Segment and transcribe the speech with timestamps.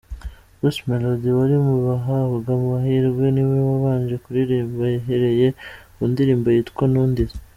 [0.59, 5.47] Bruce Melody wari mu bahabwa amahirwe niwe wabanje kuririmba yahereye
[5.95, 7.35] ku ndirimbo yitwa ‘Ntundize’.